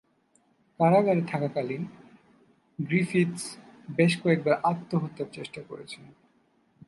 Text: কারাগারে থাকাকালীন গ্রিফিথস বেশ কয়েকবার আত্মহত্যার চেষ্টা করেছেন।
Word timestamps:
কারাগারে 0.79 1.21
থাকাকালীন 1.21 1.83
গ্রিফিথস 2.79 3.43
বেশ 3.97 4.13
কয়েকবার 4.23 4.55
আত্মহত্যার 4.63 5.29
চেষ্টা 5.31 5.61
করেছেন। 5.61 6.03